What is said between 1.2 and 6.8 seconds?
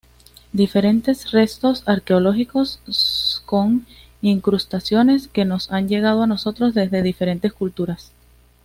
restos arqueológicos con incrustaciones nos han llegado a nosotros